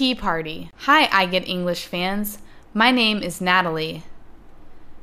[0.00, 0.70] tea party.
[0.86, 2.38] Hi, I Get English fans.
[2.72, 4.02] My name is Natalie.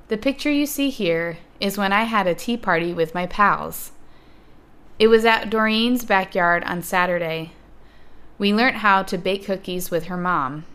[0.08, 3.92] The picture you see here is when I had a tea party with my pals.
[4.98, 7.52] It was at Doreen's backyard on Saturday.
[8.40, 10.66] We learnt how to bake cookies with her mom.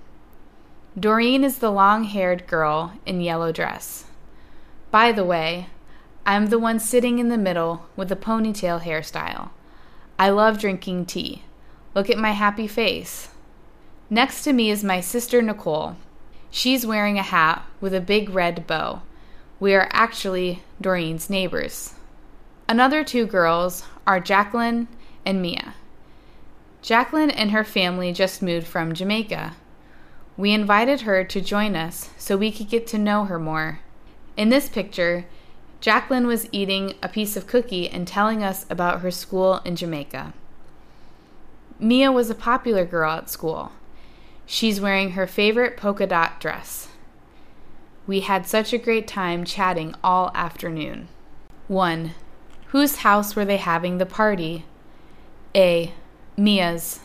[0.96, 4.04] Doreen is the long haired girl in yellow dress.
[4.92, 5.66] By the way,
[6.24, 9.50] I'm the one sitting in the middle with a ponytail hairstyle.
[10.16, 11.42] I love drinking tea.
[11.92, 13.30] Look at my happy face.
[14.12, 15.96] Next to me is my sister Nicole.
[16.50, 19.00] She's wearing a hat with a big red bow.
[19.58, 21.94] We are actually Doreen's neighbors.
[22.68, 24.88] Another two girls are Jacqueline
[25.24, 25.72] and Mia.
[26.82, 29.54] Jacqueline and her family just moved from Jamaica.
[30.36, 33.78] We invited her to join us so we could get to know her more.
[34.36, 35.24] In this picture,
[35.80, 40.34] Jacqueline was eating a piece of cookie and telling us about her school in Jamaica.
[41.78, 43.72] Mia was a popular girl at school.
[44.52, 46.88] She's wearing her favorite polka dot dress.
[48.06, 51.08] We had such a great time chatting all afternoon.
[51.68, 52.12] 1.
[52.66, 54.66] Whose house were they having the party?
[55.54, 55.94] A.
[56.36, 57.00] Mia's.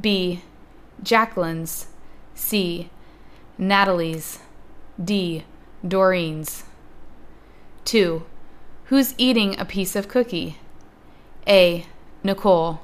[0.00, 0.44] B.
[1.02, 1.88] Jacqueline's.
[2.32, 2.90] C.
[3.58, 4.38] Natalie's.
[5.02, 5.42] D.
[5.84, 6.62] Doreen's.
[7.86, 8.24] 2.
[8.84, 10.58] Who's eating a piece of cookie?
[11.48, 11.86] A.
[12.22, 12.82] Nicole.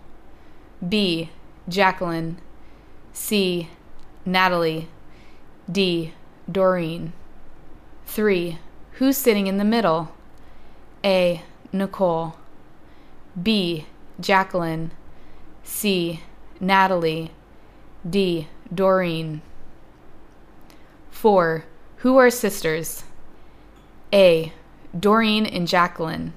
[0.86, 1.31] B.
[1.69, 2.38] Jacqueline.
[3.19, 3.69] C.
[4.24, 4.88] Natalie.
[5.70, 6.14] D.
[6.50, 7.12] Doreen.
[8.06, 8.58] 3.
[8.92, 10.12] Who's sitting in the middle?
[11.05, 11.42] A.
[11.70, 12.36] Nicole.
[13.41, 13.86] B.
[14.19, 14.92] Jacqueline.
[15.62, 16.22] C.
[16.58, 17.33] Natalie.
[18.08, 18.48] D.
[18.72, 19.42] Doreen.
[21.10, 21.64] 4.
[21.97, 23.05] Who are sisters?
[24.10, 24.53] A.
[24.98, 26.32] Doreen and Jacqueline.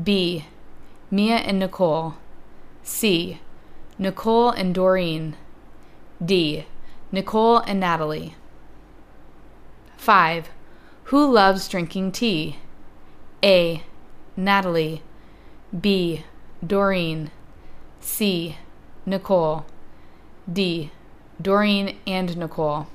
[0.00, 0.44] B.
[1.10, 2.14] Mia and Nicole.
[2.84, 3.40] C.
[3.98, 5.36] Nicole and Doreen.
[6.22, 6.66] D.
[7.12, 8.34] Nicole and Natalie.
[9.96, 10.48] 5.
[11.04, 12.58] Who loves drinking tea?
[13.42, 13.82] A.
[14.36, 15.02] Natalie.
[15.78, 16.24] B.
[16.66, 17.30] Doreen.
[18.00, 18.56] C.
[19.06, 19.64] Nicole.
[20.50, 20.90] D.
[21.40, 22.86] Doreen and Nicole.